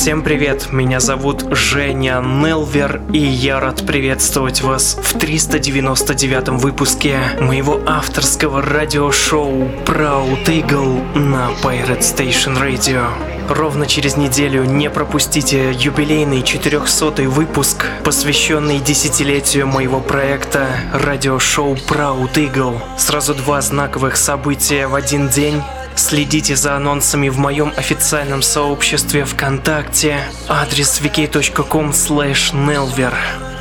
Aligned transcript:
Всем 0.00 0.22
привет, 0.22 0.72
меня 0.72 0.98
зовут 0.98 1.44
Женя 1.50 2.22
Нелвер, 2.22 3.02
и 3.12 3.18
я 3.18 3.60
рад 3.60 3.84
приветствовать 3.84 4.62
вас 4.62 4.96
в 4.98 5.18
399 5.18 6.48
выпуске 6.62 7.18
моего 7.38 7.78
авторского 7.86 8.62
радиошоу 8.62 9.68
Proud 9.84 10.46
Eagle 10.46 11.18
на 11.18 11.50
Pirate 11.62 12.00
Station 12.00 12.58
Radio. 12.58 13.08
Ровно 13.50 13.84
через 13.84 14.16
неделю 14.16 14.64
не 14.64 14.88
пропустите 14.88 15.72
юбилейный 15.72 16.42
400 16.42 17.24
выпуск, 17.24 17.84
посвященный 18.02 18.78
десятилетию 18.78 19.66
моего 19.66 20.00
проекта 20.00 20.66
радиошоу 20.94 21.74
Proud 21.74 22.32
Eagle. 22.36 22.80
Сразу 22.96 23.34
два 23.34 23.60
знаковых 23.60 24.16
события 24.16 24.86
в 24.86 24.94
один 24.94 25.28
день 25.28 25.60
Следите 26.00 26.56
за 26.56 26.76
анонсами 26.76 27.28
в 27.28 27.38
моем 27.38 27.74
официальном 27.76 28.40
сообществе 28.40 29.26
ВКонтакте, 29.26 30.24
адрес 30.48 30.98
wiki.com 31.02 31.90
nelver. 31.90 33.14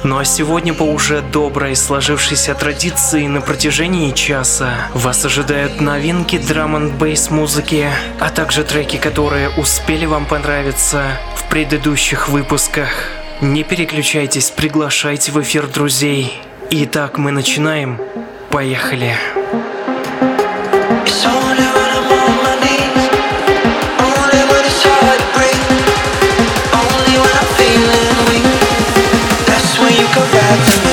Ну 0.06 0.18
а 0.18 0.24
сегодня 0.24 0.74
по 0.74 0.84
уже 0.84 1.22
доброй 1.22 1.76
сложившейся 1.76 2.56
традиции 2.56 3.28
на 3.28 3.42
протяжении 3.42 4.12
часа 4.12 4.70
вас 4.94 5.26
ожидают 5.26 5.82
новинки 5.82 6.38
драм 6.38 6.78
н 6.78 6.90
бейс 6.98 7.30
музыки, 7.30 7.90
а 8.22 8.30
также 8.30 8.64
треки, 8.64 8.96
которые 8.96 9.50
успели 9.58 10.06
вам 10.06 10.26
понравиться 10.26 11.04
в 11.36 11.44
предыдущих 11.50 12.30
выпусках. 12.30 12.90
Не 13.42 13.66
переключайтесь, 13.66 14.50
приглашайте 14.50 15.34
в 15.34 15.42
эфир 15.42 15.68
друзей. 15.68 16.42
Итак, 16.72 17.18
мы 17.18 17.32
начинаем. 17.32 18.00
Поехали. 18.50 19.14
It's 21.06 21.69
have 30.50 30.89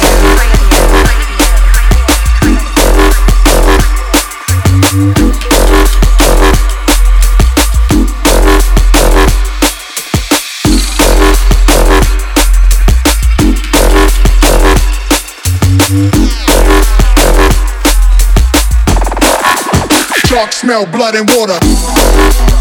smell 20.62 20.86
blood 20.86 21.16
and 21.16 21.28
water. 21.36 22.61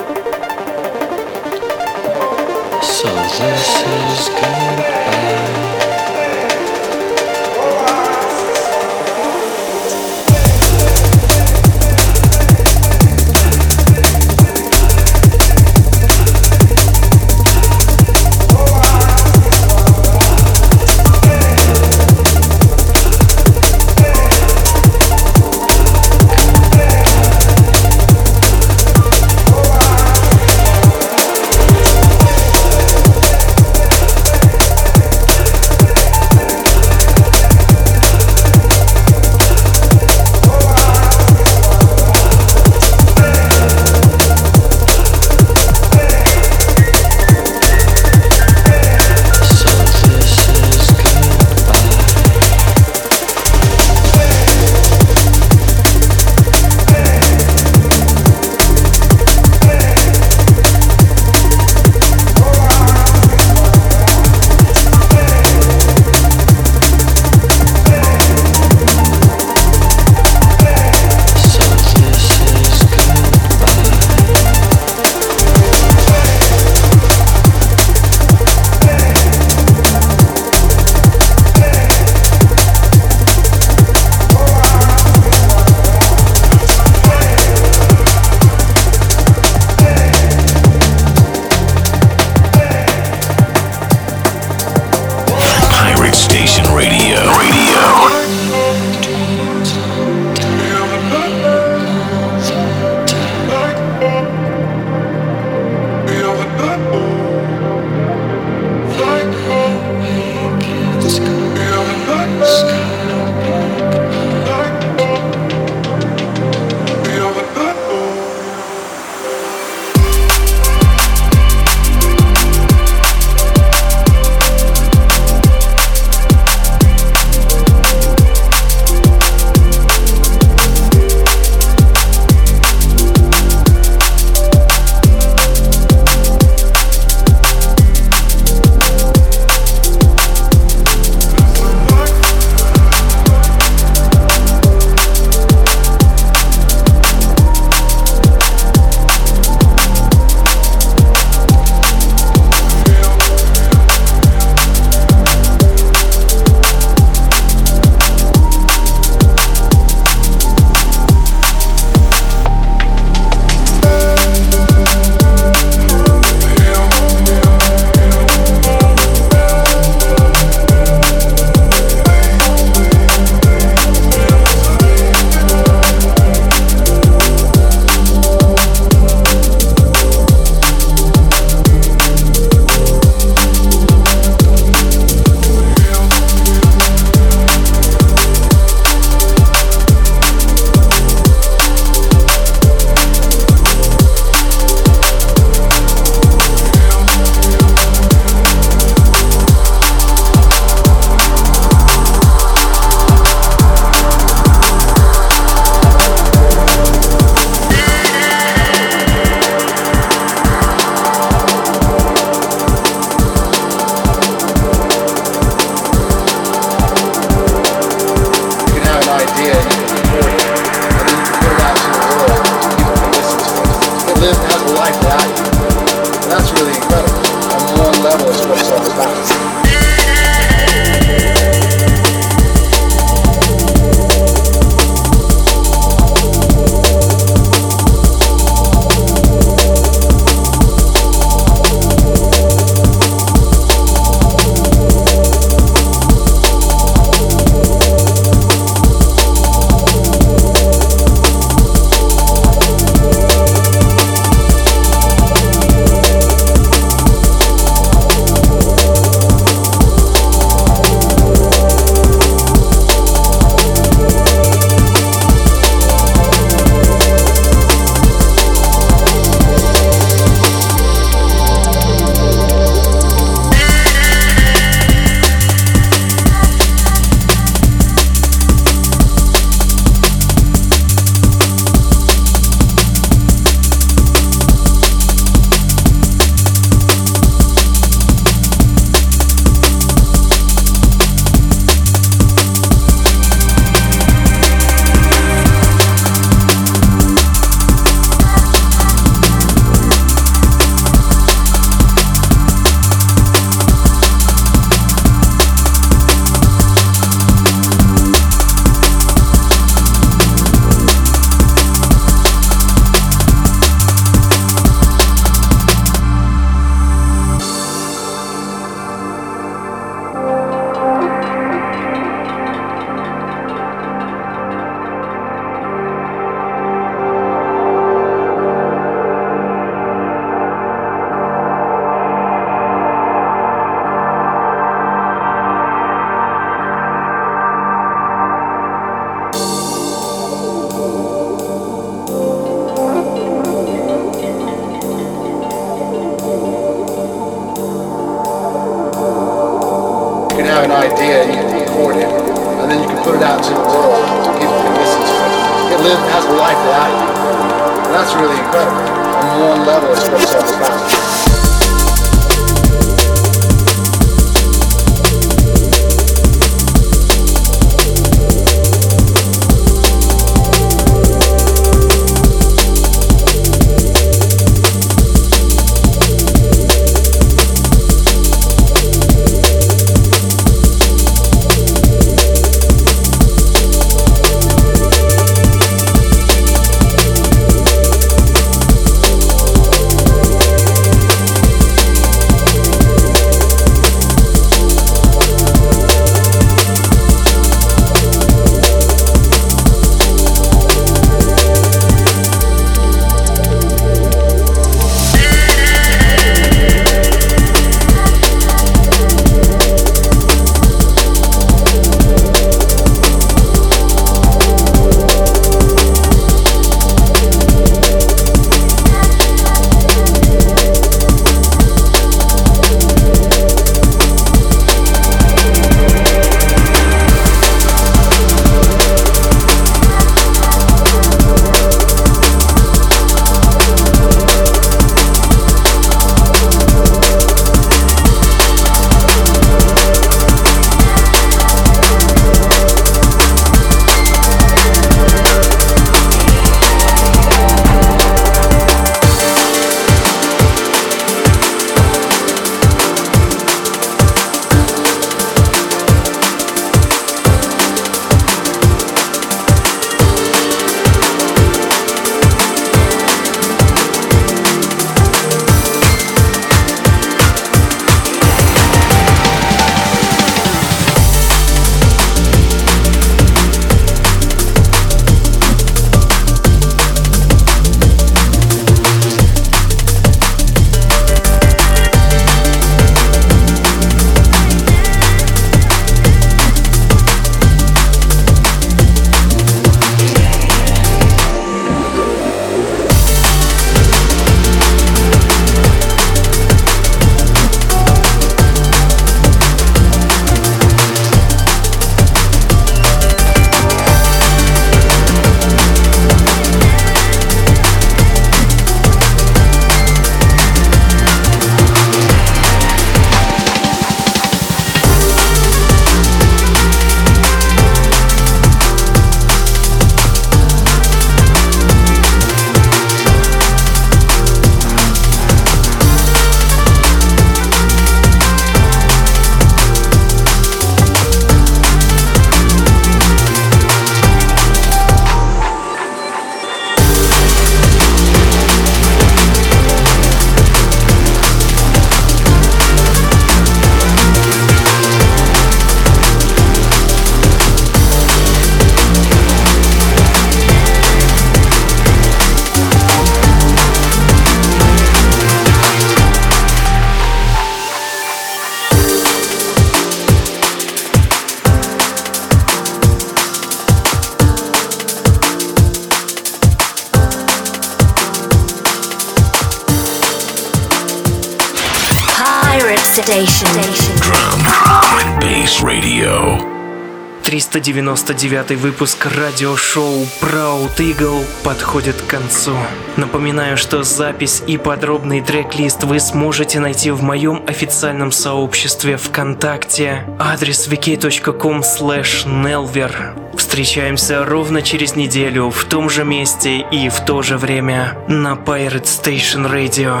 399 577.60 578.58
выпуск 578.58 579.06
радиошоу 579.06 580.06
Proud 580.22 580.76
Eagle 580.78 581.22
подходит 581.44 581.94
к 582.00 582.06
концу. 582.06 582.56
Напоминаю, 582.96 583.58
что 583.58 583.82
запись 583.82 584.42
и 584.46 584.56
подробный 584.56 585.20
трек-лист 585.20 585.84
вы 585.84 586.00
сможете 586.00 586.58
найти 586.58 586.90
в 586.90 587.02
моем 587.02 587.42
официальном 587.46 588.12
сообществе 588.12 588.96
ВКонтакте. 588.96 590.06
Адрес 590.18 590.68
wiki.com 590.68 591.60
nelver. 591.60 593.36
Встречаемся 593.36 594.24
ровно 594.24 594.62
через 594.62 594.96
неделю 594.96 595.50
в 595.50 595.64
том 595.64 595.90
же 595.90 596.04
месте 596.04 596.64
и 596.70 596.88
в 596.88 597.00
то 597.00 597.20
же 597.20 597.36
время 597.36 597.98
на 598.08 598.32
Pirate 598.32 598.84
Station 598.84 599.52
Radio. 599.52 600.00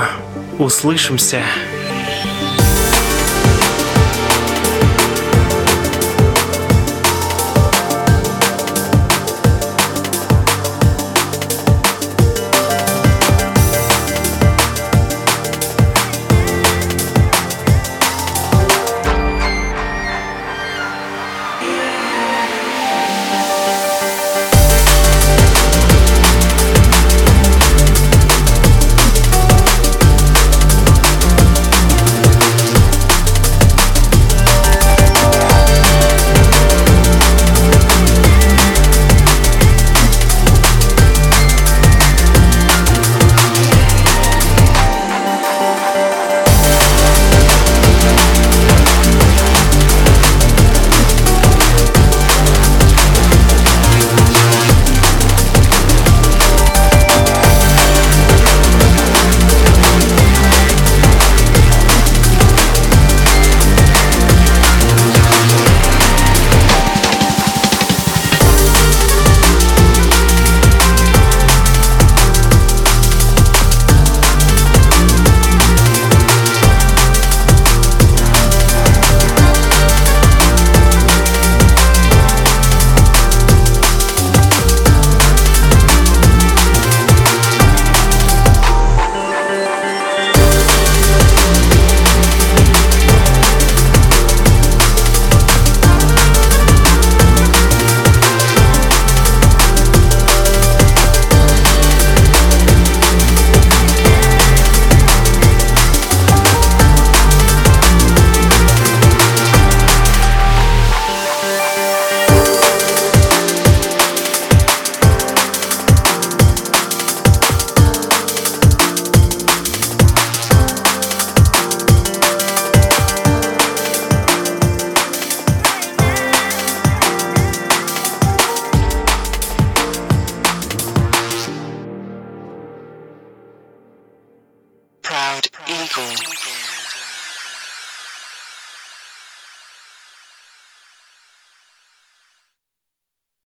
Услышимся! 0.58 1.42